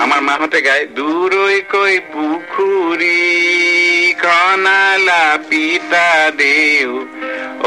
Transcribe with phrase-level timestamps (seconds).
[0.00, 3.16] আমাৰ মাহঁতে গায় দূৰৈকৈ পুখুৰী
[4.20, 6.06] খনালা পিতা
[6.38, 6.92] দেউ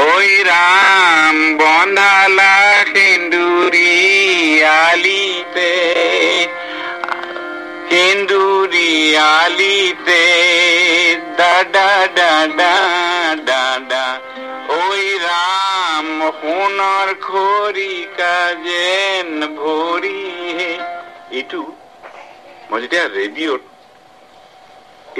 [0.04, 0.08] ঐ
[0.48, 2.54] ৰাম বন্ধালা
[2.88, 3.92] সেন্দুৰী
[4.70, 5.70] আলিতে
[7.90, 8.90] সেন্দুৰী
[9.26, 10.22] আলিতে
[11.38, 11.88] দাদা
[12.18, 12.74] দাদা
[13.44, 14.04] দাদা
[14.72, 14.82] ঐ
[15.22, 16.10] ৰাম
[16.40, 18.34] সোণৰ খৰিকা
[18.66, 20.20] যেন ভৰি
[21.32, 21.62] এইটো
[22.70, 23.62] মই যেতিয়া ৰেডিঅ'ত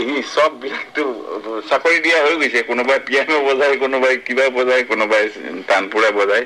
[0.02, 1.02] এই চব বিলাকতো
[1.70, 5.24] চাকৰি দিয়া হৈ গৈছে। কোনোবাই পিয়ানো বজায় কোনোবাই কিবা বজায় কোনোবাই
[5.68, 6.44] তানপুৰা বজায়।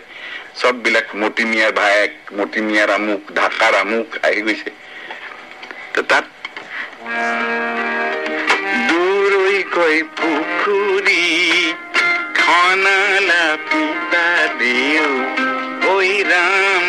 [0.61, 4.71] চব বিলাক মতিমিয়াৰ ভায়েক মতিমিয়াৰ আমুক ঢাকাৰ আমুক আহি গৈছে।
[6.11, 6.27] তাত
[8.89, 11.25] দূৰৈকৈ পুখুৰী
[12.41, 14.27] খনালা পিতা
[14.61, 15.11] দেউ
[15.93, 15.97] ঐ
[16.33, 16.85] ৰাম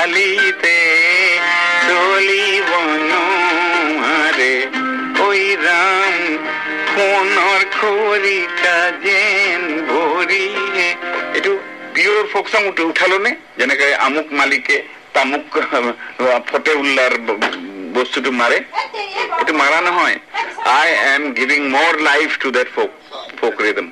[0.00, 0.76] আলিতে
[1.88, 2.68] চলিব
[3.10, 4.52] নোৱাৰে
[5.20, 5.28] ঐ
[5.64, 6.14] ৰাম
[6.90, 10.88] সোণৰ খৰিকা যেন ভৰিহে
[11.36, 11.52] এইটো
[11.94, 14.76] পিয়ৰ ফক চং উঠালো নে, যেনেকে আমুক মালিকে
[15.14, 15.44] তামুক
[16.50, 17.12] ফতে উল্লাৰ
[17.94, 18.58] বস্তুটো মাৰে
[19.38, 20.16] এইটো মাৰা নহয়
[20.72, 22.90] আই এম গিভিং মোৰ life to that folk
[23.40, 23.86] folk rhythm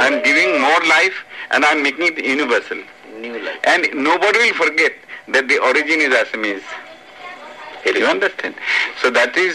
[0.00, 1.12] I am giving মোৰ life
[1.50, 2.80] and I am making it universal
[3.72, 3.82] and
[4.24, 4.94] nobody will forget
[5.32, 6.62] that the origin is Assamese
[8.00, 8.54] you understand
[9.00, 9.54] so' that is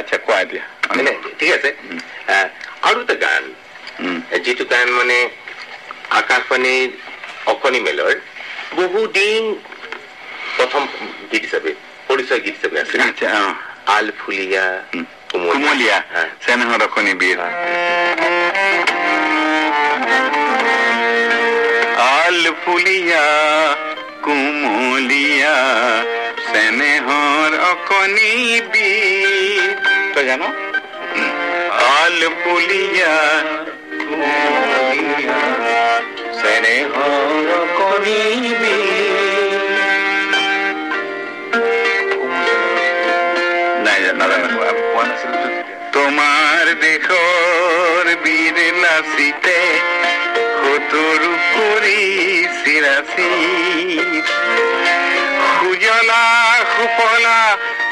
[0.00, 0.64] আচ্ছা কোৱা এতিয়া
[1.40, 1.70] ঠিক আছে?
[2.88, 3.44] আৰু এটা গান
[4.44, 5.18] যিটো গান মানে
[6.20, 6.90] আকাশবাণীৰ
[7.52, 8.14] অকণি মেলৰ
[8.78, 9.42] বহুদিন
[10.56, 10.82] প্ৰথম
[11.30, 11.70] গীত হিচাপে
[12.08, 12.94] পৰিচয় গীত হিচাপে আছে।
[13.96, 14.64] আল ফুলিয়া
[15.30, 15.98] কুমলীয়া
[16.44, 17.38] চেনেহৰ অকণি বীৰ
[22.04, 23.26] আল ফুলিয়া
[24.24, 25.56] কুমলীয়া
[26.46, 28.32] চেনেহৰ অকণি
[28.72, 29.60] বীৰ
[30.14, 30.48] তই জানো
[31.92, 33.14] আল ফুলিয়া
[34.00, 35.38] কুমলীয়া
[36.40, 38.22] চেনেহৰ অকণি
[43.84, 44.46] নাই নাজানো
[44.84, 45.38] পোৱা নাছিলো
[45.94, 49.58] তোমাৰ দেশৰ বীৰ নাচিতে
[50.84, 52.00] সতৰু কৰি
[52.62, 53.30] চিৰাচি
[55.54, 56.24] সুজলা
[56.72, 57.38] সুফলা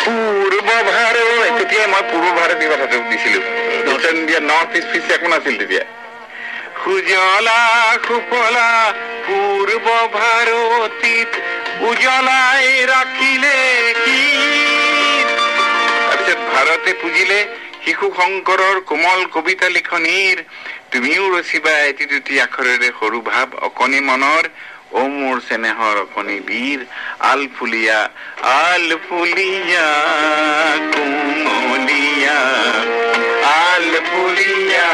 [0.03, 1.19] পূৰ্ব ভাৰত
[1.59, 3.41] তেতিয়াই মই পূৰ্ব ভাৰতীয় কথাটো দিছিলো।
[3.87, 5.85] নৰ্থ ইণ্ডিয়া নৰ্থ ইষ্ট ফিচ একো নাছিল তেতিয়া
[6.83, 7.63] সুজলা
[8.07, 8.69] সুফলা
[9.27, 9.87] পূৰ্ব
[10.19, 11.31] ভাৰতীত
[11.89, 13.59] উজলাই ৰাখিলে
[14.05, 14.23] কি?
[16.09, 17.41] তাৰপিছত ভাৰতে পুজিলে
[17.85, 20.37] শিশু শংকৰৰ কোমল কবিতা লিখনিৰ
[20.93, 24.45] তুমিও ৰচিবা এটি দুটি আখৰেৰে সৰু ভাৱ অকণি মনৰ
[25.01, 26.81] অ মোৰ চেনেহৰ অকণি বীৰ
[27.31, 27.99] আল ফুলিয়া
[28.53, 29.87] আল ফুলিয়া
[30.95, 32.39] কুমলীয়া
[33.53, 34.91] আল ফুলিয়া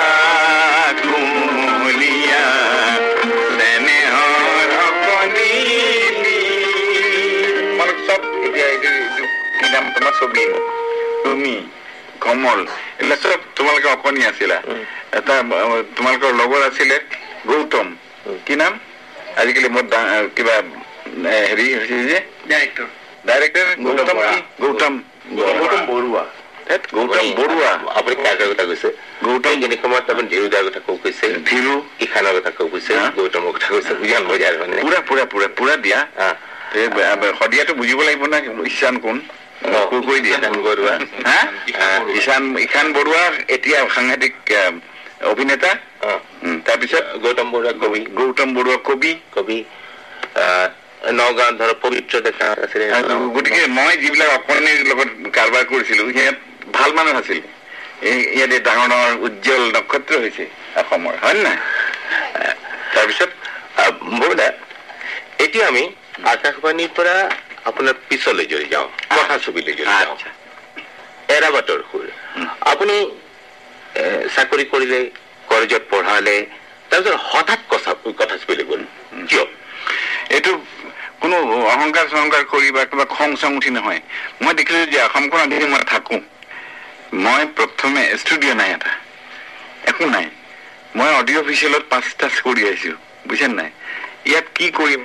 [1.03, 2.45] কুমলীয়া
[3.59, 5.53] চেনেহৰ অকণি
[6.23, 9.25] বীৰ। চব এতিয়া এইটো এইটো
[9.59, 10.45] কি নাম তোমাৰ ছবি?
[12.29, 12.61] কমল।
[13.01, 14.57] এইবিলাক চব তোমালোকে অকণি আছিলা।
[15.19, 15.35] এটা
[15.97, 16.97] তোমালোকৰ লগৰ আছিলে
[17.51, 17.87] গৌতম।
[18.47, 18.73] কি নাম?
[19.41, 19.85] আজিকালি মোৰ
[20.37, 20.55] কিবা
[21.51, 22.19] হেৰি হৈছে যে?
[22.51, 22.87] Director
[23.29, 24.17] director Gautam
[24.63, 24.95] Gautam
[25.39, 25.85] Gautam.
[25.93, 26.25] Barua.
[26.97, 28.89] Gautam Baruah. আপুনি কাৰ কাৰ কথা কৈছে?
[29.25, 31.73] গৌতম এইখিনি সময়ত আপুনি ধীৰুদাৰ কথা কব কৈছে। ধীৰু।
[32.05, 33.07] ঈশানৰ কথা কব কৈছে হা?
[33.19, 36.31] গৌতমৰ কথা কৈছে উজান বজাৰ মানে। পুৰা পুৰা পুৰা পুৰা দিয়া। হা।
[36.79, 36.87] এই
[37.41, 38.39] শদিয়াটো বুজিব লাগিব না
[38.71, 39.17] ঈশান কোন?
[40.19, 40.39] দিয়া।
[42.19, 43.23] ঈশান ঈশান বৰুৱা।
[43.57, 44.35] এতিয়া সাংঘাতিক
[45.33, 45.71] অভিনেতা।
[46.67, 47.05] তাৰপিছত?
[47.23, 49.59] গৌতম বৰুৱা কবি। গৌতম বৰুৱা কবি। কবি।
[51.19, 52.85] নগাঁৱত ধৰক পবিত্ৰ ডেকা আছিলে।
[53.35, 56.37] গতিকে মই যিবিলাক অকণিৰ লগত কাৰবাৰ কৰিছিলো সিহঁত
[56.75, 57.41] ভাল মানুহ আছিল।
[58.35, 60.45] ইয়াতে ডাঙৰ ডাঙৰ উজ্জ্বল নক্ষত্ৰ হৈছে
[60.81, 61.57] অসমৰ হয় নে নাই
[62.95, 63.31] তাৰপিছত
[64.21, 64.49] বৰুদা
[65.45, 65.83] এতিয়া আমি
[66.33, 67.15] আকাশবাণীৰ পৰা
[67.69, 70.17] আপোনাৰ পিছলৈ যদি যাওঁ কথা ছবিলৈ যদি যাওঁ।
[71.37, 72.07] এৰাবাটৰ সুৰ।
[72.73, 72.97] আপুনি
[74.37, 75.01] চাকৰি কৰিলে
[75.49, 76.37] কলেজত পঢ়ালে
[76.91, 78.83] তাৰপিছত হঠাৎ কথা কথা ছবিলৈ গ'ল।
[79.29, 79.45] কিয়?
[80.31, 80.53] এইটো
[81.21, 81.37] কোনো
[81.75, 84.01] অহংকাৰ চহংকাৰ কৰি বা কিবা খং চং উঠি নহয়।
[84.43, 86.17] মই দেখিলো যে অসমখনত যদি মই থাকো।
[87.25, 88.93] মই প্ৰথমে ষ্টুডিঅ' নাই এটা।
[89.91, 90.27] একো নাই।
[90.97, 92.93] মই অডিঅ' অফিচিয়েলত পাঁচটা কৰি আহিছো।
[93.29, 93.71] বুজিছা নাই?
[94.27, 95.03] ইয়াত কি কৰিম?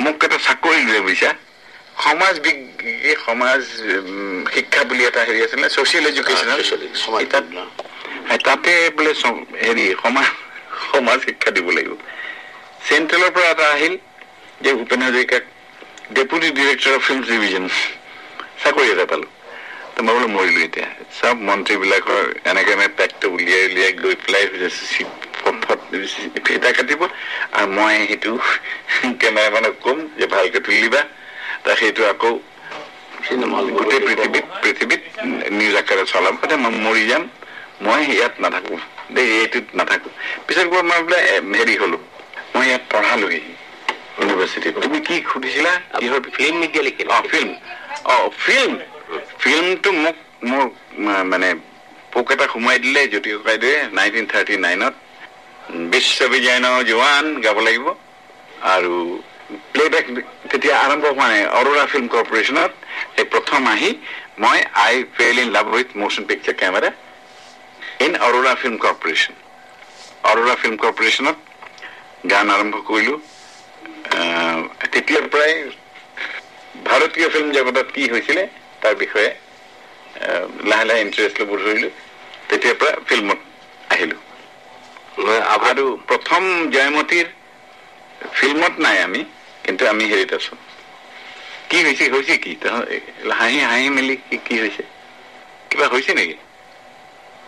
[0.00, 1.30] মোক এটা চাকৰি দিলে বুজিছা?
[2.04, 2.64] সমাজ বিজ্ঞ
[3.26, 3.60] সমাজ
[4.54, 6.60] শিক্ষা বুলি এটা হেৰি আছিলে ছচিয়েল এডুকেশ্যনেল
[7.04, 7.24] সমাজ
[8.46, 9.12] তাতে বোলে
[9.64, 10.26] হেৰি সমাজ
[10.88, 11.94] সমাজ শিক্ষা দিব লাগিব।
[12.86, 13.94] চেণ্ট্ৰেলৰ পৰা এটা আহিল
[14.60, 15.42] যে ভূপেন হাজৰিকাক
[16.16, 17.64] deputy director of film division
[18.62, 19.26] চাকৰি এটা পালো।
[19.94, 24.44] তো মই বোলো মৰিলো এতিয়া। চব মন্ত্ৰীবিলাকৰ এনেকে মানে পেকটো উলিয়াই উলিয়াই গৈ পেলাই
[26.46, 27.00] ফিটা কাটিব।
[27.56, 28.32] আৰু মই সেইটো
[29.22, 31.00] কেমেৰামেনক ক'ম যে ভালকে তুলিবা।
[31.64, 32.32] তাক সেইটো আকৌ
[33.76, 35.02] গোটেই পৃথিৱীত পৃথিৱীত
[35.50, 37.22] নিউজ আকাৰে চলাব মই মৰি যাম
[37.80, 38.74] মই ইয়াত নাথাকো
[39.14, 40.08] দেই এইটোত নাথাকো
[40.46, 41.18] পিছত গৈ মই বোলে
[41.52, 41.98] হেৰি হলো
[42.54, 43.42] মই ইয়াত পঢ়ালোহি
[44.18, 47.50] ইউনিভাৰ্চিটিত তুমি কি সুধিছিলা কিহৰ ফিল্ম মিডিয়া অ ফিল্ম
[48.06, 48.72] অ ফিল্ম
[49.40, 50.16] ফিল্মটো মোক
[50.48, 50.64] মোৰ
[51.24, 51.48] মানে
[52.12, 54.94] পোক এটা সোমাই দিলে জ্যোতি ককাইদেৱে নাইনটিন থাৰ্টি নাইনত
[55.92, 57.86] বিশ্ববিজয়নৰ জোৱান গাব লাগিব
[58.66, 58.94] আৰু
[59.74, 60.04] প্লেবেক
[60.50, 62.72] তেতিয়া আৰম্ভ হোৱা নাই। অৰোৰা ফিল্ম কৰ্পৰেশ্যনত
[63.20, 63.90] এই প্ৰথম আহি
[64.44, 66.90] মই I fell in love with motion picture camera
[68.06, 69.34] in Aurora film corporation
[70.30, 71.36] Aurora film কৰ্পৰেশ্যনত
[72.32, 73.14] গান আৰম্ভ কৰিলো।
[74.92, 75.54] তেতিয়াৰ পৰাই
[76.88, 78.42] ভাৰতীয় ফিল্ম জগতত কি হৈছিলে
[78.82, 79.30] তাৰ বিষয়ে
[80.70, 81.88] লাহে লাহে ইণ্টাৰেষ্ট ল'ব ধৰিলো।
[82.48, 83.40] তেতিয়াৰ পৰা ফিল্মত
[83.94, 84.16] আহিলো।
[85.68, 86.42] আৰু প্ৰথম
[86.74, 87.26] জয়মতীৰ
[88.38, 89.22] ফিল্মত নাই আমি।
[89.68, 90.54] কিন্তু আমি হেৰিত আছো।
[91.70, 92.52] কি হৈছে হৈছে কি?
[93.38, 94.14] হাঁহি হাঁহি মেলি
[94.46, 94.84] কি হৈছে?
[95.70, 96.36] কিবা হৈছে নেকি?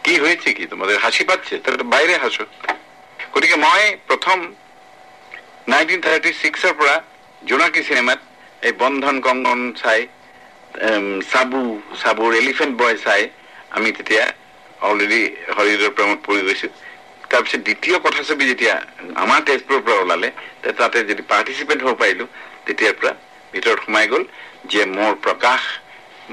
[0.05, 0.65] কি হয়েছে কি?
[1.05, 2.45] হাসি পাচ্ছে তাহলে বাইরে হাসো
[3.33, 4.39] গতিকে মই প্ৰথম
[5.73, 6.95] নাইনটিন থাৰ্টি ছিক্সৰ পৰা
[7.43, 8.21] জোনাকী চিনেমাত
[8.63, 10.01] এই বন্ধন কংগন চাই
[11.31, 11.61] চাবু
[12.03, 13.23] চাবুৰ এলিফেণ্ট বয় চাই
[13.77, 14.25] আমি তেতিয়া
[14.81, 15.23] অলৰেডি
[15.57, 16.69] হৰিহৰ প্ৰেমত পৰি গৈছো।
[17.31, 18.75] তাৰপিছত দ্বিতীয় কথা ছবি যেতিয়া
[19.25, 20.29] আমাৰ তেজপুৰৰ পৰা ওলালে
[20.81, 22.25] তাতে যদি পাৰ্টিচিপেট হ'ব পাৰিলো
[22.67, 23.13] তেতিয়াৰ পৰা
[23.53, 24.23] ভিতৰত সোমাই গ'ল
[24.73, 25.61] যে মোৰ প্ৰকাশ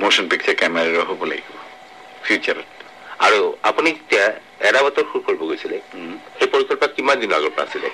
[0.02, 1.56] মোশ্যন পিকচাৰ কেমেৰাৰ হ'ব লাগিব
[2.26, 2.68] ফিউচাৰত
[3.26, 3.40] আৰু
[3.70, 4.26] আপুনি যেতিয়া
[4.70, 5.78] এৰাবতৰ সুৰ কৰিব গৈছিলে
[6.38, 7.90] সেই পৰিকল্পনা কিমান দিনৰ আগৰ পৰা আছিলে?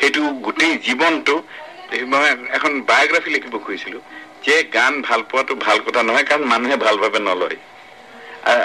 [0.00, 1.34] সেইটো গোটেই জীৱনটো
[2.12, 2.24] মই
[2.56, 3.98] এখন বায়'গ্ৰাফী লিখিব খুজিছিলো
[4.46, 7.58] যে গান ভাল পোৱাটো ভাল কথা নহয় কাৰণ মানুহে ভালভাৱে নলয়।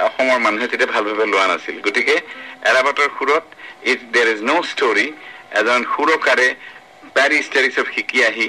[0.08, 2.16] অসমৰ মানুহে তেতিয়া ভালভাৱে লোৱা নাছিল। গতিকে
[2.70, 3.46] এৰাবাটৰ সুৰত
[3.92, 5.08] ইফ দেৰ ইজ ন' ষ্টৰী
[5.60, 6.48] এজন সুৰকাৰে
[7.16, 8.48] পেৰিছ টেৰিছত শিকি আহি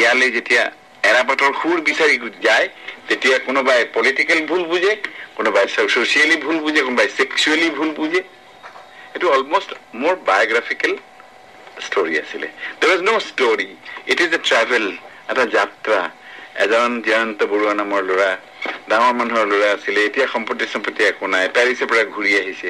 [0.00, 0.64] ইয়ালৈ যেতিয়া
[1.10, 2.66] এৰাবাটৰ সুৰ বিচাৰি যায়
[3.08, 4.92] তেতিয়া কোনোবাই পলিটিকেল ভুল বুজে
[5.38, 8.20] কোনোবাই ছচিয়েলি ভুল বুজে কোনোবাই ছেক্সুৱেলি ভুল বুজে।
[9.14, 9.70] এইটো অলমষ্ট
[10.00, 10.92] মোৰ বায়'গ্ৰাফিকেল
[11.86, 12.48] ষ্টৰী আছিলে।
[12.80, 13.68] There is no' story
[14.12, 14.84] it is a travel
[15.30, 16.00] এটা যাত্ৰা।
[16.64, 18.30] এজন জয়ন্ত বৰুৱা নামৰ ল'ৰা
[18.90, 22.68] ডাঙৰ মানুহৰ ল'ৰা আছিলে এতিয়া সম্পত্তি সম্পত্তি একো নাই। পেৰিছৰ পৰা ঘূৰি আহিছে।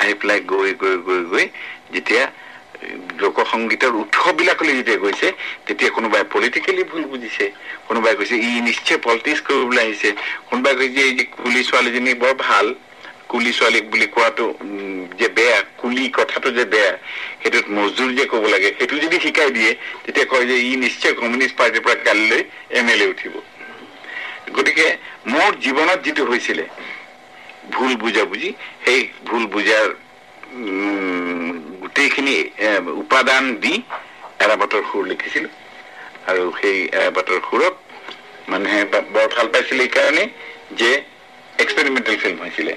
[0.00, 1.44] আহি পেলাই গৈ গৈ গৈ গৈ
[1.94, 2.24] যেতিয়া
[3.22, 5.28] লোকসংগীতৰ উৎসৱবিলাকলৈ যেতিয়া গৈছে
[5.66, 7.44] তেতিয়া কোনোবাই পলিটিকেলি ভুল বুজিছে
[7.88, 10.10] কোনোবাই কৈছে ই নিশ্চয় পলিটিক্স কৰিবলৈ আহিছে।
[10.48, 12.66] কোনোবাই কৈছে এই যে কুলি ছোৱালীজনী বৰ ভাল
[13.30, 14.46] কুলি ছোৱালীক বুলি কোৱাটো
[15.20, 16.92] যে বেয়া কুলি কথাটো যে বেয়া
[17.40, 19.70] সেইটোত মজদুৰ যে ক'ব লাগে সেইটো যদি শিকাই দিয়ে
[20.04, 22.40] তেতিয়া কয় যে ই নিশ্চয় কমিউনিষ্ট পাৰ্টীৰ পৰা কালিলৈ
[22.78, 23.34] এম এল এ উঠিব।
[24.56, 24.86] গতিকে
[25.32, 26.64] মোৰ জীৱনত যিটো হৈছিলে
[27.74, 28.50] ভুল বুজাবুজি
[28.84, 29.86] সেই ভুল বুজাৰ
[31.82, 32.36] গোটেইখিনি
[33.04, 33.74] উপাদান দি
[34.44, 35.48] এৰাবাটৰ সুৰ লিখিছিলো।
[36.30, 37.74] আৰু সেই এৰাবাটৰ সুৰক
[38.52, 38.80] মানুহে
[39.14, 40.24] বৰ ভাল পাইছিলে এইকাৰণে
[40.80, 40.90] যে
[41.62, 42.72] এক্সপেৰিমেণ্টেল ফিল্ম হৈছিলে।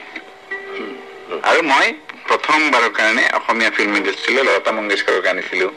[1.49, 1.87] আৰু মই
[2.29, 5.67] প্ৰথমবাৰৰ কাৰণে অসমীয়া ফিল্ম ইণ্ডাষ্ট্ৰীলৈ লতা মংগেশকাৰক আনিছিলো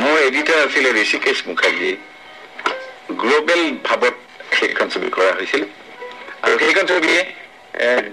[0.00, 1.92] মোৰ এডিটাৰ আছিলে ঋষিকেশ মুখাৰ্জী।
[3.22, 4.14] গ্ল'বেল ভাৱত
[4.58, 5.62] সেইখন ছবি কৰা হৈছিল
[6.44, 7.20] আৰু সেইখন ছবিয়ে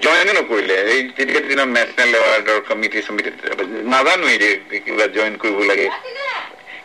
[0.03, 3.29] জইনো নকৰিলে। এই তেতিয়া দিনৰ নেশ্যনেল এৱাৰ্ডৰ কমিটি চমিটি
[3.93, 4.49] নাজানোৱেই যে
[4.85, 5.87] কিবা জইন কৰিব লাগে।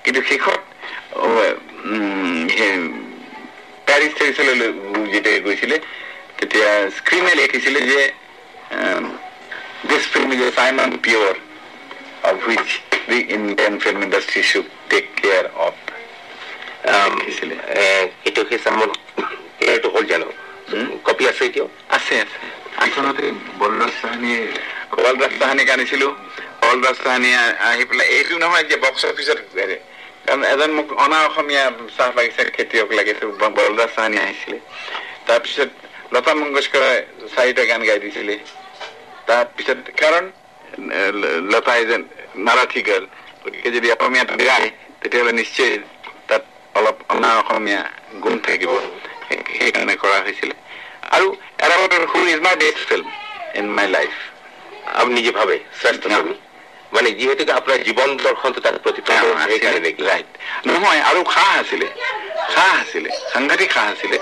[0.05, 0.61] কিন্তু শেষত
[3.89, 4.55] পেৰিছ টেৰিছলৈ
[5.13, 5.77] যেতিয়া গৈছিলে
[6.39, 6.69] তেতিয়া
[6.99, 8.01] স্ক্ৰীণে লিখিছিলে যে
[9.89, 11.35] this film is a sign on pier
[12.29, 12.69] of which
[13.09, 15.75] the Indian film industry should take care of
[18.27, 18.93] এইটো সেই চামত
[19.67, 20.29] এইটো হ'ল জানো
[21.07, 22.39] কপি আছে এতিয়াও আছে আছে
[22.85, 23.25] আচলতে
[23.61, 24.41] বলৰাজ চাহানীয়ে
[24.97, 26.09] বলৰাজ চাহানীক আনিছিলো
[26.65, 27.31] বলৰাজ চাহানী
[27.69, 29.39] আহি পেলাই এইটো নহয় যে বক্স অফিচত
[30.27, 31.65] কাৰণ এজন মোক অনা অসমীয়া
[31.97, 34.59] চাহ বাগিচাৰ খেতিয়ক লাগিছিল বলৰাজ চাহানী আহিছিলে
[35.27, 35.71] তাৰপিছত
[36.15, 36.93] লতা মংগেশকৰে
[37.35, 38.35] চাৰিটা গান গাই দিছিলে
[39.29, 40.25] তাৰপিছত কাৰণ
[41.53, 42.03] লতা এজন
[42.47, 43.05] মাৰাঠী গাৰ্ল
[43.43, 44.69] গতিকে যদি অসমীয়াত গায়
[45.01, 45.73] তেতিয়াহ'লে নিশ্চয়
[46.29, 46.43] তাত
[46.75, 47.83] অলপ অনা অসমীয়া
[48.23, 48.73] গুণ থাকিব
[49.29, 50.55] সেইকাৰণে কৰা হৈছিলে
[51.11, 51.27] আৰু
[51.59, 53.07] এৰাবাটৰ সুৰ is my best film
[53.55, 54.13] in my life
[54.93, 56.35] আপুনি নিজে ভাবে শ্ৰেষ্ঠ ছবি
[56.93, 58.77] মানে যিহেতুকে আপোনাৰ জীৱন দৰ্শনটো তাত
[60.03, 60.29] ৰাইট
[60.67, 61.89] নহয় আৰু সাহ আছিলে
[62.55, 64.19] সাহ আছিলে সাংঘাতিক সাহ আছিলে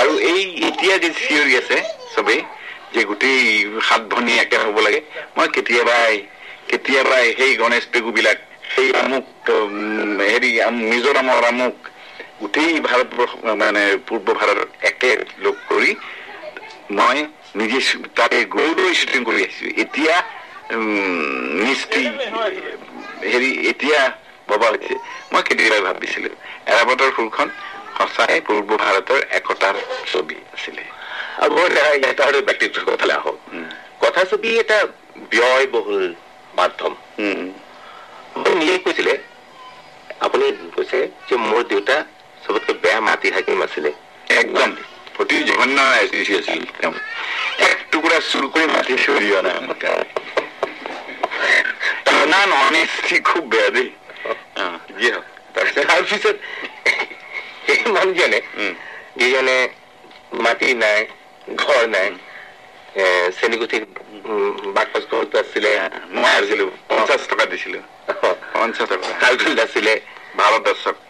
[0.00, 1.76] আৰু এই এতিয়া যে চিঞৰি আছে
[2.14, 2.40] চবেই
[2.94, 3.40] যে গোটেই
[3.88, 5.00] সাত ভনী একে হ'ব লাগে
[5.36, 6.14] মই কেতিয়াবাই
[6.68, 8.38] কেতিয়াবাই সেই গণেশ পেগুবিলাক
[8.74, 9.26] সেই আমুক
[10.24, 11.76] হেৰি আম- মিজোৰামৰ আমুক
[12.40, 15.90] গোটেই ভাৰতবৰ্ষ মানে পূৰ্ব ভাৰতত একে লগ কৰি
[16.92, 17.18] মই
[17.54, 17.78] নিজে
[18.14, 20.14] তাতে গৈ গৈ শ্বুটিং কৰি আহিছো এতিয়া
[21.60, 22.02] মিস্ত্ৰী
[23.24, 24.00] হেৰি এতিয়া
[24.48, 24.94] ভবা হৈছে।
[25.32, 26.30] মই কেতিয়াবাই ভাবিছিলো
[26.66, 27.48] এৰাবতৰ ফুলখন
[27.98, 29.76] সঁচাই পূৰ্ব ভাৰতৰ একতাৰ
[30.06, 30.84] ছবি আছিলে।
[31.38, 33.66] আৰু ব্যক্তিত্বৰ কথালৈ আহোঁ উম।
[34.02, 34.78] কথাছবি এটা
[35.30, 36.04] ব্যয়বহুল
[36.54, 36.92] মাধ্যম।
[38.58, 39.14] নিজে কৈছিলে
[40.20, 41.96] আপুনি কৈছে যে মোৰ দেউতা
[42.46, 43.90] চবতকৈ বেয়া মাটি হাকিম আছিলে।
[44.36, 44.70] একদম।
[45.20, 46.94] অতি জঘন্য এজেঞ্চি আছিল তেওঁ
[47.66, 50.06] এক টুকুৰা চুৰ কৰি মাটি চুৰি অনা আমাৰ কাৰণে
[52.16, 53.88] ইমান অনেষ্টি খুব বেয়া দেই।
[54.56, 54.64] অ,
[54.98, 55.24] যি হওক
[55.54, 56.36] তাৰপিছত তাৰপিছত
[57.66, 58.72] সেই মানুহজনে উম,
[59.16, 59.56] যিজনে
[60.44, 60.98] মাটি নাই
[61.56, 62.08] ঘৰ নাই
[62.96, 63.04] এ,
[63.38, 63.82] চেনীগুঠিৰ
[64.76, 65.70] বাকচ ঘৰত আছিলে।
[66.12, 67.80] মই আছিলো পঞ্চাছ টকা দিছিলো।
[68.54, 69.92] পঞ্চাছ টকা। কালফিল্ড আছিলে।
[70.38, 71.05] ভাৰত দৰ্শক অ।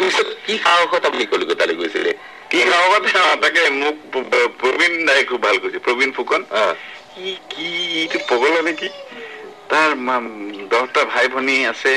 [0.00, 2.12] তাৰপিছত কি সাহসত আপুনি কলিকতালৈ গৈছিলে
[2.50, 3.04] কি লগত
[3.42, 3.96] তাকে মোক
[4.58, 6.40] প্ৰবীণ দাই খুব ভাল কৈছে প্ৰবীণ ফুকন।
[7.50, 8.88] কি এইটো পগলা নেকি?
[9.70, 10.20] তাৰ মা-
[10.70, 11.92] দহটা ভাই ভনী আছে।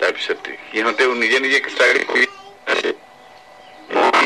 [0.00, 2.24] তাৰপিছত সিহঁতেও নিজে নিজে ষ্ট্ৰাগল কৰি
[2.66, 2.90] আছে।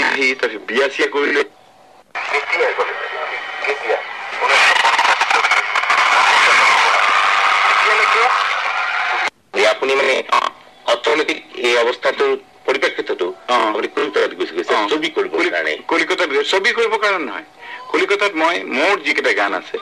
[0.05, 1.43] আহি তাৰপিছত বিয়া চিয়া কৰিলে
[9.55, 10.15] যে আপুনি মানে
[10.87, 12.33] অৰ্থনৈতিক এই অৱস্থাটোৰ
[12.67, 17.25] পৰিপ্ৰেক্ষিততো অ। আপুনি কলিকতাত গুচি গৈছে অ। ছবি কৰিবৰ কলি- কাৰণে কলিকতাত ছবি কৰিবৰ কাৰণে
[17.29, 17.47] নহয়।
[17.91, 19.79] কলিকতাত মই মোৰ যিকেইটা গান আছে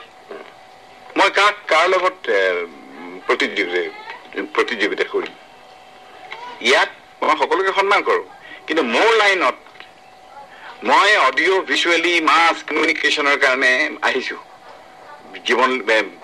[1.17, 2.15] মই কাক কাৰ লগত
[4.55, 5.33] প্ৰতিযোগিতা কৰিম?
[6.69, 6.89] ইয়াত
[7.27, 8.23] মই সকলোকে সন্মান কৰো।
[8.67, 9.55] কিন্তু মোৰ লাইনত
[10.89, 13.71] মই অডিঅ' ভিজুৱেলি মাছ কমিউনিকেশ্যনৰ কাৰণে
[14.09, 14.37] আহিছো।
[15.47, 15.71] জীৱন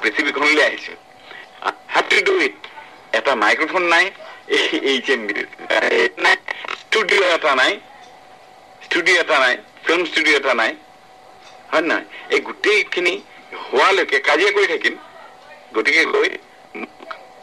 [0.02, 0.94] পৃথিৱীখনলৈ আহিছো।
[1.96, 2.56] হেভ টু ডু ইট
[3.18, 4.06] এটা মাইক্ৰফোন নাই
[4.58, 5.16] এই- এই যে
[6.26, 6.36] নাই।
[6.82, 7.74] ষ্টুডিঅ' এটা নাই।
[8.86, 10.72] ষ্টুডিঅ' এটা নাই। ফিল্ম ষ্টুডিঅ' এটা নাই।
[11.72, 12.06] হয় নহয়?
[12.34, 13.14] এই গোটেইখিনি
[13.66, 14.96] হোৱালৈকে কাজিয়া কৰি থাকিম।
[15.76, 16.30] গতিকে গৈ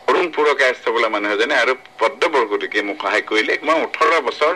[0.08, 4.54] অৰুণ পুৰকায়স্থ বোলা মানুহ এজনে আৰু পদ্ম বৰগতিকে মোক সহায় কৰিলে। মই ওঠৰ বছৰ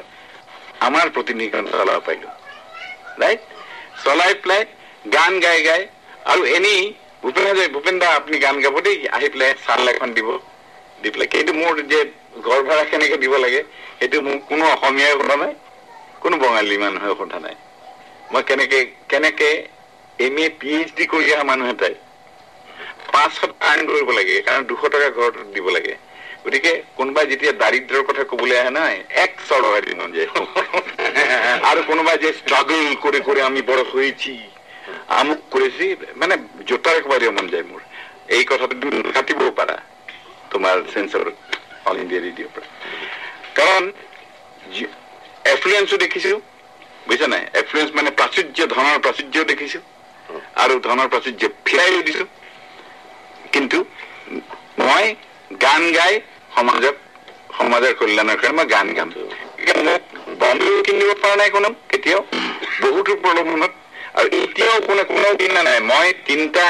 [0.87, 2.29] আমাৰ প্ৰতিনিধিখন চলাব পাৰিলো।
[3.23, 3.41] ৰাইট
[4.05, 4.63] চলাই পেলাই
[5.17, 5.83] গান গাই গাই
[6.33, 6.83] আৰু এনেই
[7.23, 10.29] ভূপেন হাজৰি ভূপেন দা আপুনি গান গাব দেই। আহি পেলাই চাল এখন দিব।
[11.03, 12.01] দি পেলাই কিন্তু মোৰ যে
[12.47, 13.61] ঘৰ ভাড়া কেনেকে দিব লাগে
[13.99, 15.53] সেইটো মোক কোনো অসমীয়াই সোধা নাই
[16.23, 17.55] কোনো বঙালী মানুহে সোধা নাই।
[18.33, 18.79] মই কেনেকে
[19.11, 19.51] কেনেকে
[20.19, 21.95] M A P H D কৰি অহা মানুহ এটাই
[23.13, 25.95] পাঁচশো আৰ্ণ কৰিব লাগে কাৰণ দুশ টকা ঘৰত দিব লাগে।
[26.45, 30.25] গতিকে কোনোবাই যেতিয়া দাৰিদ্ৰৰ কথা কবলৈ আহে নহয় এক চৰ হয় দিন যে
[31.71, 34.33] আৰু কোনোবাই যে ষ্ট্ৰাগল কৰি কৰি আমি বড় হয়েছি
[35.19, 35.87] আমুক করেছি
[36.21, 36.35] মানে
[36.69, 37.83] জোতার একবারে মন যায় মোর
[38.37, 39.77] এই কথাটা তুমি কাটিবও পারা
[40.53, 41.23] তোমার সেন্সর
[41.89, 42.67] অল ইন্ডিয়া রেডিঅ'ৰ পৰা।
[43.59, 43.85] কাৰণ
[45.55, 46.35] এফ্লুৱেঞ্চো দেখিছো
[47.09, 47.43] বুজিছা নাই?
[47.61, 49.81] এফ্লুৱেঞ্চ মানে প্ৰাচুৰ্য ধনৰ প্ৰাচুৰ্যও দেখিছো।
[50.63, 52.25] আৰু ধনৰ প্ৰাচুৰ্য ফিৰাইও দিছো।
[53.53, 53.79] কিন্তু
[54.79, 55.05] মই
[55.63, 56.13] গান গাই
[56.57, 56.95] সমাজক
[57.59, 59.09] সমাজৰ কল্যাণৰ কাৰণে মই গান গাম।
[59.87, 60.03] মোক
[60.43, 62.21] বন্ধু কিনিব পৰা নাই কোনো কেতিয়াও।
[62.83, 63.73] বহুতো প্ৰলোভনত।
[64.19, 66.67] আৰু এতিয়াও কোনো কোনেও কিনা নাই। মই তিনিটা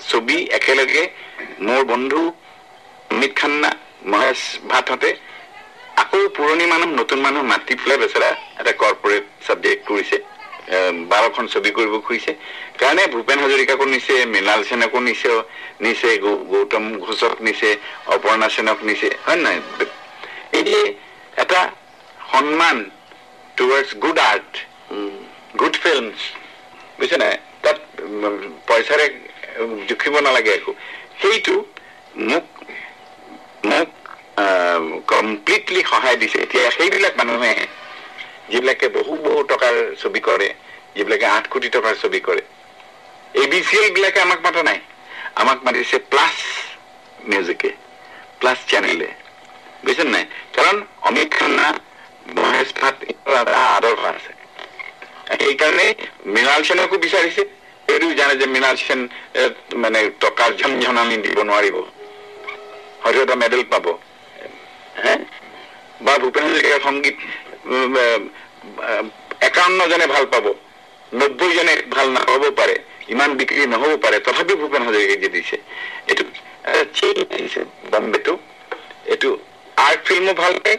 [0.00, 1.02] ছবি একেলগে
[1.66, 2.20] মোৰ বন্ধু
[3.10, 3.70] অমিত খান্না
[4.10, 5.10] মহেশ ভাটহঁতে
[6.08, 8.28] আকৌ পুৰণি মানুহ নতুন মানুহ মাতি পেলাই বেচেৰা
[8.60, 10.16] এটা কৰ্পৰেট ছাবজেক্ট কৰিছে।
[11.12, 12.32] বাৰখন ছবি কৰিব খুজিছে।
[12.80, 15.30] কাৰণে ভূপেন হাজৰিকাকো নিছে মৃণাল সেনকো নিছে
[15.84, 17.68] নিছে গৌতম ঘোষক নিছে
[18.14, 19.60] অপৰ্ণা সেনক নিছে হয় নে নহয়?
[20.58, 20.70] এই
[21.42, 21.60] এটা
[22.32, 22.76] সন্মান
[23.56, 24.52] towards good art
[25.60, 26.18] good films
[26.98, 27.34] বুজিছে নাই
[27.64, 27.78] তাত
[28.68, 29.06] পইচাৰে
[29.88, 30.72] জুখিব নালাগে একো।
[31.20, 31.54] সেইটো
[32.28, 32.44] মোক
[33.70, 33.88] মোক
[35.12, 37.54] কমপ্লিটলি সহায় দিছে। এতিয়া সেইবিলাক মানুহে,
[38.50, 40.48] যিবিলাকে বহু বহু টকাৰ ছবি কৰে,
[40.94, 42.42] যিবিলাকে আঠ কোটি টকাৰ ছবি কৰে,
[43.40, 44.78] এ বি চি এল বিলাকে আমাক মাতা নাই।
[45.42, 46.36] আমাক মাতিছে প্লাছ
[47.30, 47.70] মিউজিকে
[48.40, 49.08] প্লাছ চেনেলে
[49.84, 50.24] বুজিছে নাই?
[50.56, 50.76] কাৰণ
[51.08, 51.66] অমিত খান্না,
[52.36, 54.32] মহেশ ভাট এটা আদৰ্শ আছে।
[55.42, 55.86] সেইকাৰণে
[56.34, 57.42] মৃণাল সেনকো বিচাৰিছে।
[57.92, 59.00] এইটো জানে যে মৃণাল সেন
[59.82, 61.76] মানে টকাৰ ঝনঝনানি দিব নোৱাৰিব।
[63.02, 63.86] হয়তো এটা মেডেল পাব?
[66.00, 67.16] বা ভূপেন হাজৰিকাৰ সংগীত
[67.68, 67.94] উম,
[68.82, 69.04] আহ,
[69.40, 70.46] একাৱন্ন জনে ভাল পাব
[71.12, 72.76] নব্বৈ জনে ভাল নাপাব পাৰে
[73.08, 75.56] ইমান বিক্ৰী নহব পাৰে তথাপিও ভূপেন হাজৰিকাই যে দিছে।
[76.06, 76.24] এইটো
[77.92, 78.34] বম্বেটো।
[79.06, 79.28] এইটো
[79.76, 80.78] আৰ্ট ফিল্মো ভাল পায়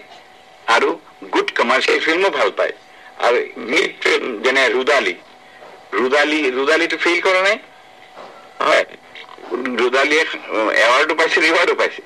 [0.67, 0.89] আৰু
[1.33, 2.73] গুড কমাৰ্চিয়েল ফিল্মো ভাল পায়।
[3.19, 5.15] আৰু মিড ফিল্ম যেনে ৰুদালি।
[5.95, 7.57] ৰুদালি ৰুদালিটো ফেইল কৰা নাই?
[8.61, 8.85] হয়।
[9.79, 10.23] ৰুদালিয়ে
[10.77, 12.01] এৱাৰ্ডো পাইছে ৰিৱাৰ্ডো পাইছে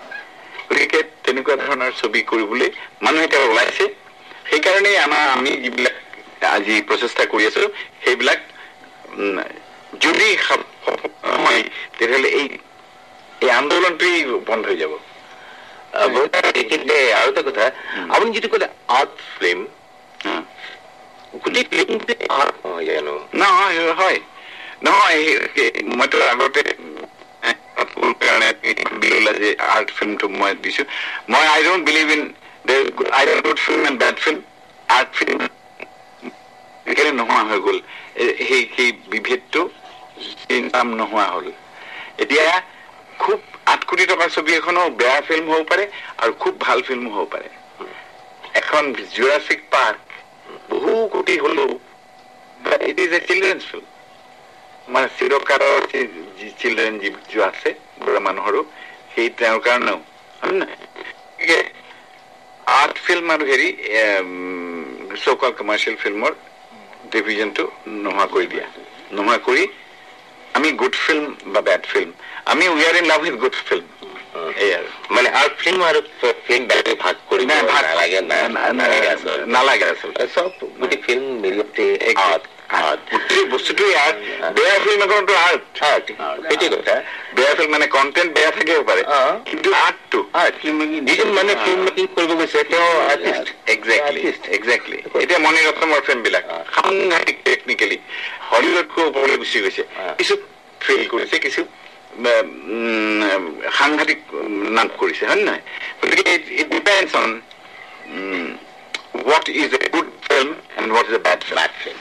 [1.33, 2.69] তেনেকুৱা ধৰণৰ ছবি কৰিবলৈ
[3.01, 3.85] মানুহ এতিয়া ওলাইছে।
[4.49, 5.95] সেইকাৰণেই আমাৰ আমি যিবিলাক
[6.49, 7.63] আজি প্ৰচেষ্টা কৰি আছো
[8.01, 8.39] সেইবিলাক
[10.01, 10.27] যদি
[11.33, 11.63] নহয়
[11.93, 12.45] তেতিয়াহ'লে এই
[13.41, 14.93] এই আন্দোলনটোৱেই বন্ধ হৈ যাব।
[16.51, 17.63] এইখিনিতে আৰু এটা কথা
[18.09, 19.61] আপুনি যিটো ক'লে আৰ্ট ফিল্ম।
[21.43, 24.19] গোটেই ফিল্মটোৱে আৰ্ট নহয় জানো। নহয় হয়।
[24.85, 25.19] নহয়
[25.91, 26.61] মইতো আগতে
[28.03, 28.49] মোৰ কাৰণে
[29.39, 30.83] যে আৰ্ট ফিল্মটো মই দিছো
[31.27, 32.23] মই I don't believe in
[33.11, 34.39] I don't good film and bad film
[34.89, 35.39] art film
[36.91, 37.77] কেলে নোহোৱা হৈ গ'ল
[38.41, 39.61] সেই সেই বিভেদটো
[40.43, 41.47] চিন্তাম নোহোৱা হ'ল
[42.23, 42.45] এতিয়া
[43.19, 45.85] খুব আঠ কোটি টকাৰ ছবি এখনো বেয়া ফিল্ম হ'ব পাৰে
[46.19, 47.49] আৰু খুব ভাল ফিল্মো হ'ব পাৰে
[48.59, 49.99] এখন জুৰাছিক পাৰ্ক
[50.69, 51.71] বহু কোটি হ'লেও
[52.83, 53.85] it is a children's film
[54.87, 55.85] মানে চিৰকালৰ
[56.57, 57.09] চিলড্ৰেন যি
[57.45, 57.69] আছে।
[58.03, 58.61] বুঢ়া মানুহৰো
[59.13, 59.99] সেই তেওঁৰ কাৰণেও।
[60.41, 60.73] হয় নাই
[61.29, 61.57] গতিকে
[62.73, 63.67] আৰ্ট ফিল্ম আৰু হেৰি
[65.23, 66.33] চৌকাল কমাৰ্চিয়েল ফিল্মৰ
[67.11, 67.63] ডিভিজনটো
[68.03, 68.65] নোহোৱা কৰি দিয়া।
[69.11, 69.63] নোহোৱা কৰি
[70.55, 72.09] আমি গুড ফিল্ম বা বেড ফিল্ম
[72.45, 73.85] আমি we are in love with good film
[75.09, 75.99] মানে আৰ্ট ফিল্ম আৰু
[76.45, 77.15] ফিল্ম বেলেগ ভাগ
[77.59, 78.19] ভাগ- নালাগে
[79.47, 81.25] নালাগে আচলতে। চব গোটেই ফিল্ম
[82.23, 82.43] আৰ্ট
[82.79, 84.17] আৰ্ট গোটেই বস্তুটোৱে আৰ্ট
[84.57, 86.05] বেয়া ফিল্ম এখনতো আৰ্ট আৰ্ট
[86.43, 86.95] সেইটোৱে কথা।
[87.35, 91.79] বেয়া ফিল্ম মানে কণ্টেন্ট বেয়া থাকিব পাৰে। অ। কিন্তু আৰ্টটো আৰ্ট ফিল্ম যিজন মানে ফিল্ম
[91.87, 94.21] মেকিং কৰিব গৈছে তেওঁ আৰ্টিষ্ট একজেক্টলি
[94.57, 97.97] একজেক্টলি এতিয়া মণি ৰত্নমৰ ফিল্ম বিলাক অ। সাংঘাতিক টেকনিকেলি
[98.51, 100.33] হলিউডকৈ ওপৰলৈ গুচি গৈছে। অ। কিছু
[100.81, 101.61] ফেইল কৰিছে কিছু
[102.13, 103.21] উম,
[103.77, 105.63] সাংঘাতিক উম, নাম কৰিছে হয় নে নহয়?
[106.01, 107.31] গতিকে it depends on
[109.19, 111.39] what is a good film and what is a bad
[111.81, 111.99] film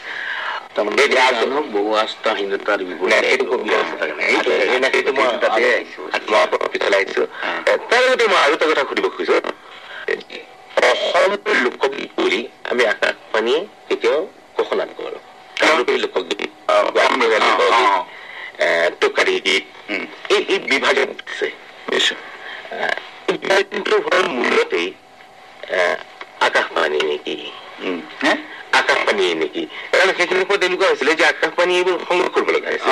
[7.90, 9.36] তাৰ লগতে মই আৰু এটা কথা সুধিব খুজিছো
[10.82, 13.54] অসমৰ লোকগীত বুলি আমি আকাশবাণী
[13.88, 14.20] কেতিয়াও
[14.56, 15.22] ঘোষণা নকৰোঁ
[15.98, 16.40] লোকগীত
[19.02, 19.64] টোকাৰী গীত
[20.34, 21.48] এই বিভাজন আছে
[24.34, 24.88] মূলতেই
[26.40, 27.36] আকাশবাণী নেকি
[28.82, 28.88] হে?
[28.92, 32.90] আকাশবাণীয়ে নেকি কাৰণ সেইখিনি সময়ত তেনেকুৱা হৈছিলে যে আকাশবাণী এইবোৰ সংগ্ৰহ কৰিব লগা হৈছে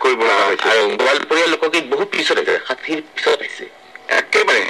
[0.00, 3.64] কৰিব লগা হৈছে আৰু গোৱালপৰীয়া লোকগীত বহুত পিছত আছে ষাঠিৰ পিছত আহিছে
[4.18, 4.64] একেবাৰে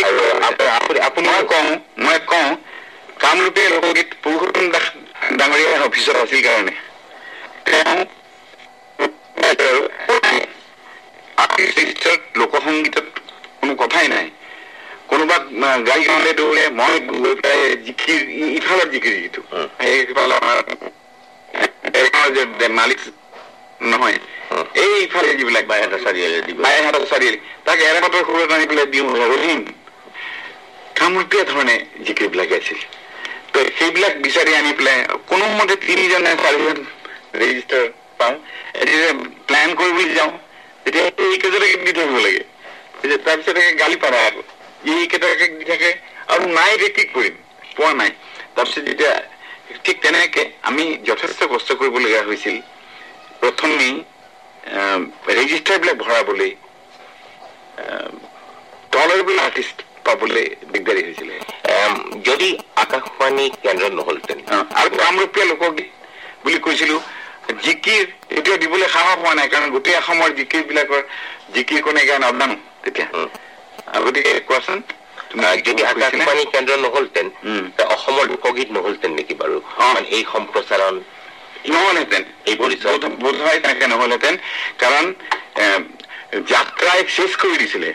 [0.00, 2.48] আৰু আপ- আপুনি- আপুনি মই কওঁ মই কওঁ
[3.22, 4.86] কামৰূপীয়া লোকগীত পুৰুষোত্তম দাস
[5.38, 6.74] ডাঙৰীয়া অফিচত আছিল কাৰণে
[7.66, 7.98] তেওঁ
[11.38, 12.04] আৰ্টিষ্ট
[12.36, 13.06] লোকসংগীতত
[13.60, 14.26] কোনো কথাই নাই
[15.10, 15.36] কোনোবা
[15.86, 19.40] গাই গাওঁতে দৌৰে মই গৈ পেলাই জিকিৰ ই- ইফালৰ জিকিৰ যিটো।
[19.78, 20.58] সেইফালে আমাৰ
[22.70, 23.00] মালিক
[23.82, 24.18] নহয়।
[24.76, 29.60] এই ইফালে যিবিলাক বাইহাটা চাৰিআলি বাইহাটৰ চাৰিআলি তাক এৰেপাতৰ সুৰত আনি পেলাই দিওঁ ৰহিম।
[30.98, 32.78] কামৰূপীয়া ধৰণে জিকিৰবিলাক গাইছিল।
[33.52, 36.78] তো সেইবিলাক বিচাৰি আনি পেলাই কোনোমতে তিনিজনে চাৰিজন
[37.34, 37.84] ৰেজিষ্টাৰ
[38.18, 38.36] পাওঁ।
[38.82, 39.10] এতিয়া
[39.48, 40.32] প্লেন কৰিবলৈ যাওঁ
[40.84, 42.42] তেতিয়া এইকেইজনকে দি থব লাগে।
[43.24, 44.40] তাৰপিছত গালি পাৰা আৰু।
[44.84, 45.90] এইকেইটাকে দি থাকে
[46.32, 47.34] আৰু নাই এতিয়া কি কৰিম
[47.76, 48.10] পোৱা নাই।
[48.54, 49.12] তাৰপিছত যেতিয়া
[49.84, 52.56] ঠিক তেনেকে আমি যথেষ্ট কষ্ট কৰিবলগীয়া হৈছিল।
[53.40, 53.94] প্ৰথমেই
[55.38, 56.50] ৰেজিষ্টাৰবিলাক ভৰাবলৈ
[58.94, 61.34] টলাৰেবল আৰ্টিষ্ট পাবলৈ দিগদাৰী হৈছিলে।
[62.28, 62.48] যদি
[62.84, 64.38] আকাশবাণী কেন্দ্ৰ নহলহেঁতেন
[64.80, 65.88] আৰু কামৰূপীয়া লোকগীত
[66.44, 66.96] বুলি কৈছিলো
[67.66, 68.02] জিকিৰ
[68.38, 71.00] এতিয়া দিবলৈ সাহস হোৱা নাই কাৰণ গোটেই অসমৰ জিকিৰ বিলাকৰ
[71.54, 73.06] জিকিৰ কোনে গান নাজানো তেতিয়া।
[74.06, 74.82] গতিকে কোৱাচোন?
[75.66, 75.84] যদি?
[75.84, 77.26] আকাশবাণী কেন্দ্ৰ নহলহেঁতেন
[77.84, 79.60] অসমৰ লোকগীত নহলহেঁতেন নেকি বাৰু?
[80.10, 81.00] এই সম্প্ৰচাৰণ
[81.68, 84.36] নহলহেঁতেন। এই পৰিচয়। বোধ- বোধহয় তেনেকে নহলহেঁতেন।
[84.78, 85.14] কাৰণ
[86.48, 87.92] যাত্ৰাই শেষ কৰি দিছিলে।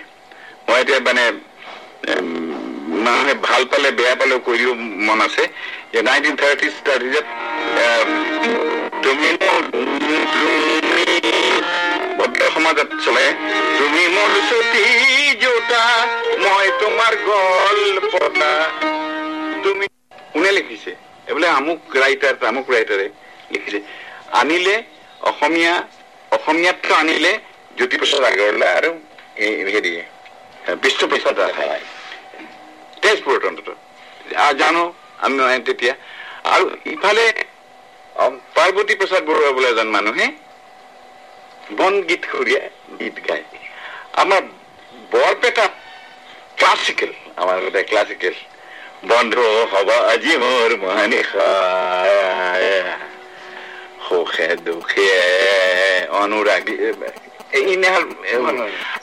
[0.70, 1.32] মই এতিয়া মানে
[3.06, 4.74] মানুহে ভাল পালে বেয়া পালেও কৈ দিব
[5.08, 5.48] মন আছে।
[5.94, 7.26] যে নাইনটিন থাৰ্টি থাৰ্টিজত
[9.04, 11.06] তুমি মোৰ- তুমি
[12.18, 13.26] ভদ্ৰ সমাজত চলে
[13.78, 14.84] তুমি মোৰ চুটি
[15.44, 15.84] জোতা
[16.44, 18.52] মই তোমাৰ গল্পতা
[19.64, 19.86] তুমি
[20.34, 20.92] কোনে লিখিছে?
[21.28, 23.08] এইবোলে আমুক ৰাইটাৰ তামুক ৰাইটাৰে
[23.54, 23.80] লিখিছে।
[24.42, 24.76] আনিলে
[25.30, 25.74] অসমীয়া
[26.36, 27.32] অসমীয়াতটো আনিলে
[27.78, 28.92] জ্যোতিপ্ৰসাদ আগৰৱালা আৰু
[29.74, 29.92] হেৰি
[30.84, 31.38] বিষ্ণুপ্ৰসাদ
[33.04, 33.70] তেজপুৰত অন্তত
[34.62, 34.84] জানো
[35.26, 35.36] আমি
[35.70, 35.94] তেতিয়া।
[36.54, 37.26] আৰু ইফালে
[38.58, 40.28] পাৰ্বতী প্ৰসাদ বৰুৱা বোলে এজন মানুহে
[41.80, 42.62] বনগীত সুৰীয়া
[43.00, 43.44] গীত গায়।
[44.22, 44.42] আমাৰ
[45.12, 45.66] বৰপেটা
[46.60, 48.36] ক্লাছিকেল আমাৰ গোটে ক্লাছিকেল
[49.10, 51.48] বন্ধু হব আজি মোৰ মহানিশা
[54.06, 55.10] সুখে দুখে
[56.22, 56.76] অনুৰাগী
[57.58, 58.04] এই ইনেহাল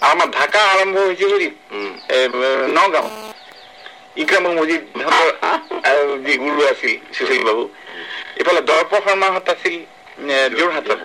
[0.08, 1.48] আমাৰ ঢাকা আৰম্ভ হৈছে।
[2.10, 2.18] এ,
[2.76, 3.08] নগাঁও।
[4.22, 4.82] ইক্ৰাম মজিদ
[6.24, 7.62] যি গুৰু আছিল সুশীল বাবু।
[8.38, 9.74] এইফালে দৰ্প শৰ্মাহঁত আছিল
[10.56, 11.00] যোৰহাটত।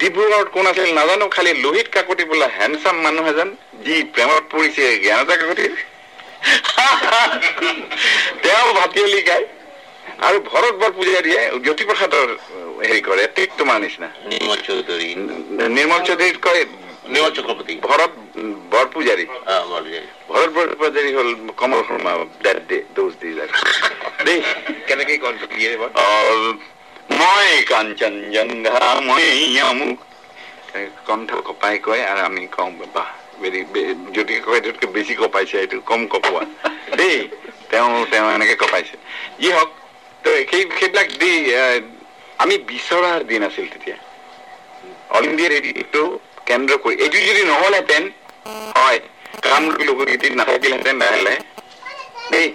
[0.00, 3.48] ডিব্ৰুগড়ত কোন আছিল নাজানো খালি লোহিত কাকতি বোলা হেণ্ডচাম মানুহ এজন
[3.84, 5.72] যি প্ৰেমত পৰিছে জ্ঞানতা কাকতিৰ।
[8.42, 9.44] তেওঁ ভাতিয়লি গায়
[10.26, 12.28] আৰু ভৰত বৰ পূজাৰীয়ে জ্যোতিপ্ৰসাদৰ
[12.86, 15.08] হেৰি কৰে ঠিক তোমাৰ নিচিনা। নিৰ্মল চৌধুৰী
[15.76, 16.62] নিৰ্মল চৌধুৰীত কয়
[17.12, 18.12] নিৰ্মল চক্ৰৱৰ্তী। ভৰত
[18.72, 19.24] বৰ পূজাৰী।
[20.30, 22.12] ভৰত বৰ পূজাৰী হ'ল Kamal Sharma
[22.44, 23.38] that day those days
[24.26, 24.38] they
[24.86, 25.34] কেনেকে বৰ
[25.94, 26.04] অ,
[27.22, 29.26] মই কাঞ্চন জংঘা মই
[29.62, 29.98] আমুক
[30.76, 33.08] এই কণ্ঠ কপাই কয় আৰু আমি কওঁ বাহ
[34.12, 36.42] যদি কয় এইটোতকৈ বেছি কপাইছে এইটো কম কপোৱা
[36.98, 37.16] দেই
[37.70, 38.94] তেওঁ তেওঁ এনেকে কপাইছে
[39.40, 39.70] যি হওক
[40.24, 41.32] তো সেই সেইবিলাক দি
[42.42, 43.96] আমি বিচৰাৰ দিন আছিল তেতিয়া
[45.10, 46.02] অল ইণ্ডিয়া ৰেডিঅ'টো
[46.46, 48.02] কেন্দ্ৰ কৰি এইটো যদি নহ'লহেঁতেন
[48.76, 49.00] হয়
[49.44, 51.38] কামৰূপী লোকগীত নাথাকিলহেঁতেন লাহে লাহে
[52.32, 52.48] দেই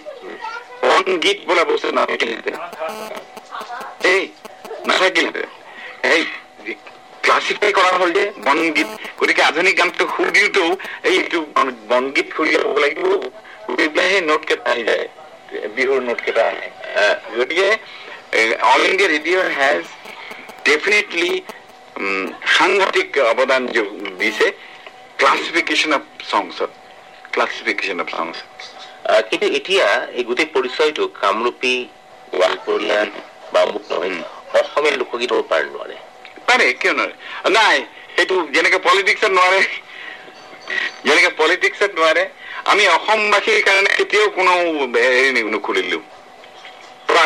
[0.81, 2.55] সংগীত বোলা বস্তু নাথাকিলহেঁতেন
[5.07, 5.49] নাথাকিলহেঁতেন
[6.11, 6.21] এই
[7.23, 8.89] ক্লাছিফাই কৰা হ'ল যে বনগীত
[9.19, 10.69] গতিকে আধুনিক গানটো সুৰ দিওঁতেও
[11.03, 13.05] এইটো বন- বনগীত সুৰ হ'ব লাগিব।
[14.01, 15.05] সেই নোট কেইটা আহি যায়।
[15.75, 16.67] বিহুৰ নোট কেইটা আহে
[17.37, 17.67] গতিকে
[18.63, 19.83] all India radio' has
[20.65, 21.29] definitely
[22.55, 23.63] সাংঘাতিক অৱদান
[24.19, 24.47] দিছে
[25.19, 26.71] ক্লাছিফিকেশ্যন অফ সংছত
[27.33, 28.07] ক্লাছিফিকেশ্যন অফ
[29.05, 29.85] আহ, কিন্তু এতিয়া
[30.17, 31.73] এই গোটেই পৰিচয়টো কামৰূপী
[32.33, 32.99] গোৱালপৰীয়া
[33.53, 34.13] বা অমুক নহয়
[34.59, 35.95] অসমীয়া লোকগীত হ'ব পাৰে নোৱাৰে
[36.47, 37.13] পাৰে কিয় নোৱাৰে?
[37.51, 37.77] নাই
[38.15, 39.61] সেইটো যেনেকে পলিটিক্সত নোৱাৰে
[41.05, 42.23] যেনেকে পলিটিক্সত নোৱাৰে
[42.71, 44.51] আমি অসমবাসীৰ কাৰণে কেতিয়াও কোনো
[44.95, 45.99] হেৰি নুখুলিলো।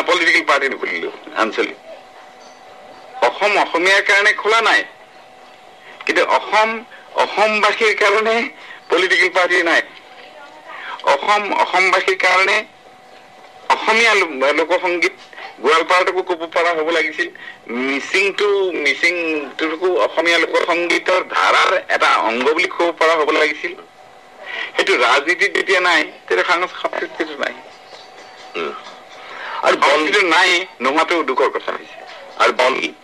[0.08, 1.78] পলিটিকেল পাৰ্টি নুখুলিলো আঞ্চলিক।
[3.28, 4.82] অসম অসমীয়াৰ কাৰণে খোলা নাই।
[6.06, 6.70] কিন্তু অসম
[7.24, 8.36] অসমবাসীৰ কাৰণে
[8.90, 9.82] পলিটিকেল পাৰ্টি নাই।
[11.14, 12.58] অসম অসমবাসীৰ কাৰণে
[13.70, 14.14] অসমীয়া
[14.54, 15.16] লোকসংগীত
[15.62, 17.28] গোৱালপাৰাটোকো ক'ব পৰা হ'ব লাগিছিল।
[17.80, 18.48] মিচিংটো
[18.80, 23.74] মিচিংটোকো অসমীয়া লোকসংগীতৰ ধাৰাৰ এটা অংগ বুলি ক'ব পৰা হ'ব লাগিছিল।
[24.74, 26.46] সেইটো ৰাজনীতিত যেতিয়া নাই তেতিয়া
[26.76, 27.54] সংস্কৃতিটো নাই।
[29.64, 31.98] আৰু বন সংস্কৃতিটো নাই নোহোৱাটো দুখৰ কথা হৈছে।
[32.40, 33.00] আৰু বনগীত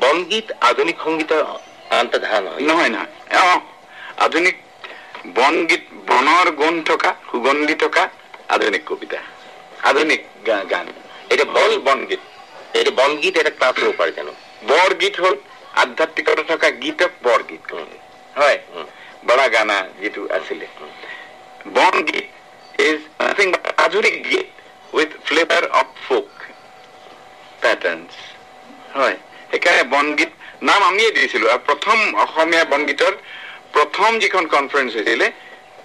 [0.00, 1.40] বনগীত আধুনিক সংগীতৰ
[1.92, 2.90] আন এটা নহয়। নহয়
[3.38, 3.42] অ
[4.24, 4.56] আধুনিক
[5.34, 8.02] বনগীত বনৰ গুণ থকা সুগন্ধি থকা
[8.48, 9.20] আধুনিক কবিতা।
[9.84, 10.20] আধুনিক
[10.70, 10.86] গান।
[11.38, 12.22] বল বন বনগীত
[12.74, 14.32] এতিয়া বনগীত এটা ক্লাছ হ'ব পাৰে জানো?
[14.68, 15.34] বৰগীত হ'ল
[15.74, 17.66] আধ্যাত্মিকতা থকা গীতক বৰগীত।
[18.34, 18.58] হয়।
[19.26, 20.66] বৰা গানা যিটো আছিলে।
[21.74, 22.26] বনগীত
[22.80, 24.48] ইজ নাথিং আধুনিক গীত
[24.92, 26.28] with flavour of folk
[27.62, 28.12] patterns
[28.94, 29.16] হয়।
[29.50, 30.30] সেইকাৰণে বনগীত
[30.62, 33.12] নাম আমিয়ে দিছিলো। আৰু প্ৰথম অসমীয়া বনগীতৰ
[33.72, 35.26] প্ৰথম যিখন কনফাৰেন্স হৈছিলে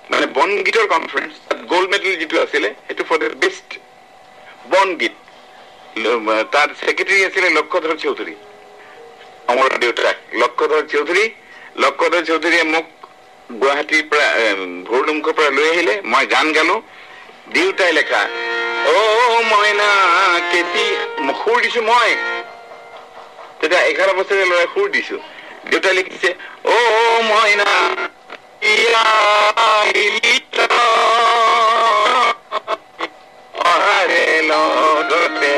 [0.09, 1.33] মানে বনগীতৰ কনফাৰেন্স
[1.71, 3.69] গ'ল্ড মেডেল যিটো আছিলে সেইটো ফৰ দ্য বেষ্ট
[4.73, 5.15] বনগীত
[5.97, 8.33] ল- তাৰ ছেক্ৰেটাৰী আছিলে লক্ষধৰ চৌধুৰী
[9.47, 11.25] অমৰ দেউতাক লক্ষধৰ চৌধুৰী
[11.83, 12.85] লক্ষধৰ চৌধুৰীয়ে মোক
[13.49, 14.27] গুৱাহাটীৰ পৰা
[14.87, 16.75] ভৰলুমুখৰ পৰা লৈ আহিলে মই গান গালো।
[17.53, 18.21] দেউতাই লেখা
[18.89, 18.97] অ
[19.51, 19.89] মইনা
[20.51, 20.85] কেতি
[21.37, 22.11] সুৰ দিছো মই।
[23.59, 25.17] তেতিয়া এঘাৰ বছৰীয়া ল'ৰাই সুৰ দিছো।
[25.69, 26.29] দেউতাই লিখিছে
[26.67, 26.77] অ
[27.23, 27.71] মইনা
[33.65, 35.53] অহাৰে লগতে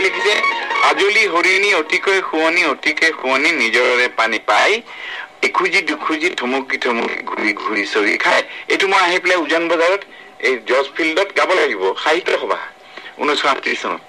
[0.00, 0.34] লিখিছে
[0.90, 4.70] আজলি হৰিণী অতিকৈ শুৱনি অতিকৈ শুৱনি নিজৰৰে পানী পাই।
[5.48, 8.40] এখোজি দুখোজি থুমুকি থুমুকি ঘূৰি ঘূৰি চৰি খাই
[8.72, 10.02] এইটো মই আহি পেলাই উজান বজাৰত
[10.46, 12.60] এই জজ ফিল্ডত গাব লাগিব সাহিত্য সভা
[13.20, 14.08] ঊনৈছশ আঠত্ৰিশ চনত।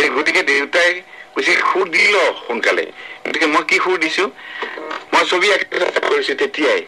[0.00, 0.90] এই গতিকে দেউতাই
[1.34, 2.84] কৈছে সুৰ দি ল সোনকালে।
[3.24, 4.24] গতিকে মই কি সুৰ দিছো?
[5.12, 5.46] মই ছবি
[6.08, 6.82] কৰিছো তেতিয়াই।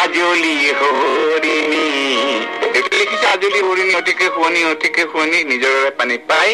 [0.00, 1.84] আজলি হৰিণী।
[2.72, 6.48] দেউতাই লিখিছে আজলি হৰিণী অতিকে শুৱনি অতিকে শুৱনি নিজৰে পানী পাই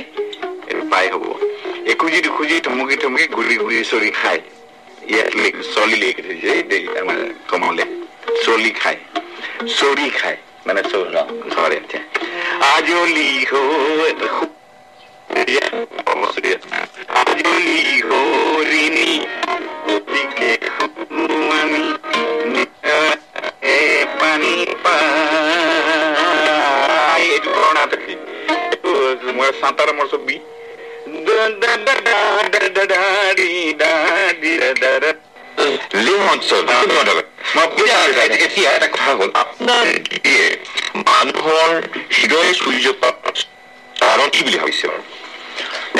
[0.68, 1.24] এইটো পাই হব।
[1.92, 4.10] এখোজি দুখোজি থমকি থমকি ঘূৰি ঘূৰি চৰি
[5.04, 7.84] খাই ইয়াত লিখ চলি লিখি থৈছে এই দেই আমাৰ কমলে
[8.44, 8.96] চলি খাই
[9.70, 10.36] চৰি খাই
[10.66, 12.02] মানে চৰা ধৰে এতিয়া
[12.68, 14.12] আজলি হৈ
[17.20, 19.10] আজলি হৰিণী
[19.94, 21.84] অতিকে শুৱনি
[22.54, 23.76] নিজৰে
[24.20, 25.02] পানী পাই
[27.26, 28.14] এইটো বৰ থাকি
[29.36, 29.90] মই চাঁতাৰ
[34.64, 36.62] মোৰ ছবি লিং অঞ্চল
[38.44, 40.46] এতিয়া এটা কথা হ'ল আপোনাৰ গীতিয়ে
[41.06, 41.70] মানুহৰ
[42.16, 43.10] হৃদয় চুই যোৱা
[43.96, 45.02] কাৰণ কি বুলি ভাবিছে বাৰু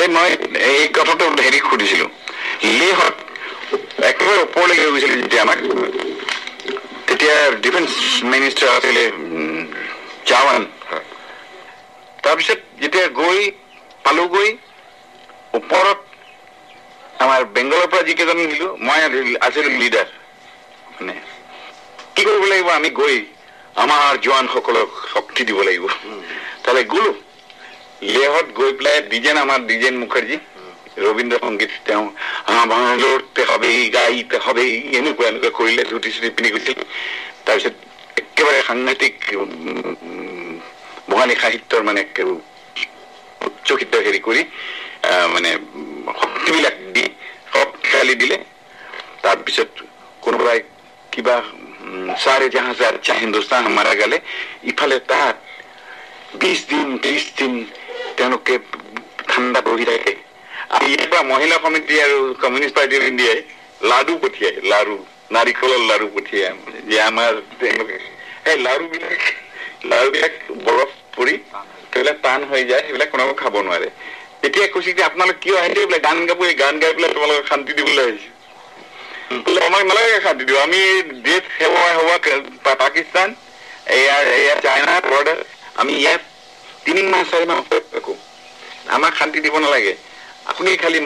[0.01, 0.29] এই মই
[0.71, 2.05] এই কথাটো হেৰি সুধিছিলো
[2.79, 3.15] লেহত
[4.03, 5.15] একেবাৰে ওপৰলৈকে হৈ গৈছিলে
[7.07, 7.91] তেতিয়া ডিফেন্স
[8.23, 9.03] মিনিষ্টাৰ আছিলে
[10.25, 10.61] চাৱান
[12.23, 13.39] তাৰপিছত যেতিয়া গৈ
[14.03, 14.49] পালোগৈ
[15.53, 15.99] ওপৰত
[17.35, 18.99] আমাৰ বেংগলৰ পৰা যিকেইজন আহিলো মই
[19.45, 20.07] আছিলো লিডাৰ
[20.95, 21.13] মানে
[22.15, 22.67] কি কৰিব লাগিব?
[22.77, 23.15] আমি গৈ
[23.83, 25.85] আমাৰ জোৱানসকলক শক্তি দিব লাগিব।
[26.63, 27.11] তালৈ গলো।
[28.13, 30.37] লেহত গৈ পেলাই ডিজেন আমাৰ ডিজেন মুখাৰ্জী
[31.05, 32.05] ৰবীন্দ্ৰ সংগীত তেওঁ
[32.51, 32.69] আমাৰ
[33.51, 36.79] হবেই গাইতে হবেই এনেকুৱা এনেকুৱা কৰিলে ধুতি চুটি পিন্ধি গৈছিল।
[37.45, 37.75] তাৰপিছত
[38.21, 39.13] একেবাৰে সাংঘাতিক
[41.09, 42.01] বঙালী সাহিত্যৰ মানে
[43.47, 44.41] উচ্চকিত হেৰি কৰি
[45.33, 45.49] মানে
[46.21, 46.75] শক্তিবিলাক
[48.05, 48.37] শক্তিশালী দিলে
[49.23, 49.69] তাৰপিছত
[50.23, 50.59] কোনোবাই
[51.13, 51.35] কিবা
[52.23, 54.17] চাৰে জাহাজ আচ্ছা হিন্দুস্তান মাৰা গালে
[54.71, 55.35] ইফালে তাত
[56.41, 57.53] বিশ দিন ত্ৰিশ দিন
[58.17, 58.55] তেওঁলোকে
[59.29, 60.13] ঠাণ্ডা বহি থাকে
[60.73, 63.39] আৰু ইয়াৰ পৰা মহিলা সমিতি আৰু কমিউনিষ্ট পাৰ্টি অফ ইণ্ডিয়াই
[63.91, 64.95] লাডু পঠিয়াই লাৰু
[65.31, 66.53] নাৰিকলৰ লাৰু পঠিয়াই
[66.89, 67.97] যে আমাৰ তেওঁলোকে
[68.49, 69.21] এই লাৰু বিলাক
[69.91, 70.33] লাৰু বিলাক
[70.65, 71.35] বৰফ পৰি
[71.91, 73.89] সেইবিলাক টান হৈ যায় সেইবিলাক কোনেও খাব নোৱাৰে
[74.45, 77.71] তেতিয়া কৈছে যে আপোনালোক কিয় আহিছে বোলে গান গাব এই গান গাই পেলাই তোমালোকক শান্তি
[77.77, 78.29] দিবলৈ আহিছে।
[79.45, 80.79] বোলে আমাক নালাগে শান্তি দিব। আমি
[81.27, 83.29] দেশ সেৱা হোৱা পাকিস্তান
[83.99, 85.39] এয়া এয়া চাইনা বৰ্ডাৰ
[85.81, 86.21] আমি ইয়াত
[86.85, 87.59] তিনি মাহ চাৰি মাহ
[87.93, 88.13] থাকো।
[88.95, 89.93] আমাক শান্তি দিব নালাগে।
[90.49, 90.99] আপুনি খালি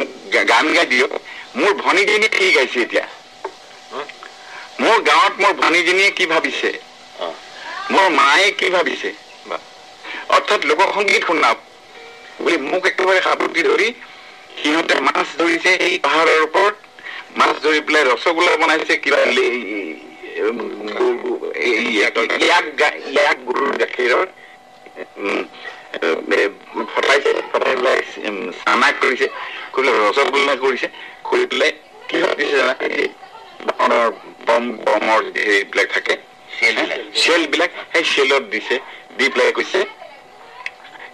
[0.52, 1.12] গান গাই দিয়ক।
[1.60, 3.06] মোৰ ভনীজনীয়ে কি গাইছে এতিয়া?
[4.84, 6.70] মোৰ গাঁৱত মোৰ ভনীজনীয়ে কি ভাবিছে?
[7.94, 9.10] মোৰ মায়ে কি ভাবিছে?
[10.36, 11.60] অৰ্থাৎ লোকসংগীত শুনাওক
[12.40, 13.88] বুলি মোক একেবাৰে সাৱটি ধৰি
[14.56, 16.76] সিহঁতে মাছ ধৰিছে এই পাহাৰৰ ওপৰত।
[17.40, 19.20] মাছ ধৰি পেলাই ৰসগোল্লা বনাইছে কিবা
[23.10, 24.28] ইয়াক গৰুৰ গাখীৰৰ
[26.94, 28.00] ফটাইছে ফটাই পেলাই
[28.60, 29.28] চানা কৰিছে
[29.74, 30.88] কৰি পেলাই ৰসগোল্লা কৰিছে
[31.30, 31.72] কৰি পেলাই
[32.10, 32.74] কিহত দিছে জানা
[34.48, 36.14] বম বমৰ হেৰিবিলাক থাকে
[37.16, 38.76] চেল বিলাক। সেই চেলত দিছে
[39.18, 39.80] দি পেলাই কৈছে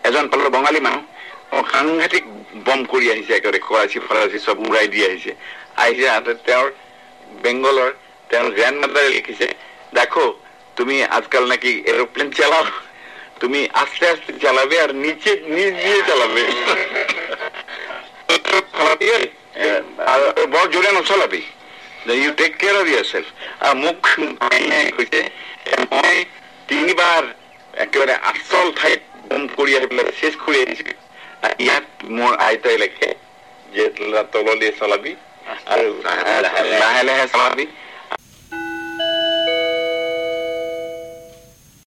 [0.07, 1.01] এজন পালো বঙালী মানুহ
[1.73, 2.23] সাংঘাতিক
[2.65, 5.31] বম কৰি আহিছে একেবাৰে, খৰাচি ফৰাচী চব উৰাই দি আহিছে।
[5.83, 6.67] আহিছে তেওঁৰ
[7.43, 7.91] বেংগলৰ,
[8.29, 9.47] তেওঁৰ গ্ৰেণ্ড মাদাৰে লিখিছে,
[9.97, 10.25] দেখো,
[10.77, 12.65] তুমি আজকাল নাকি এরোপ্লেন চালাও।
[13.41, 16.43] তুমি আস্তে আস্তে চালাবে আর নিচে, নিচ দিয়ে চালাবে।
[20.11, 20.21] আর
[20.53, 21.43] বৰ জোৰে নচলাবি।
[22.23, 23.27] You take care of yourself
[23.65, 23.99] আৰু মোক
[24.39, 25.21] মায়ে কৈছে
[25.91, 26.15] মই
[26.69, 27.23] তিনিবাৰ
[27.83, 31.04] একেবাৰে আচল ঠাইত বম কৰি আহি পেলাই চেচ কৰি আহিছো। আৰু
[31.59, 33.09] ইয়াত মোৰ আইতাই লেখে
[33.67, 33.83] যে
[34.33, 35.13] তললৈ চলাবি
[35.71, 37.65] আৰু লাহে লাহে চলাবি।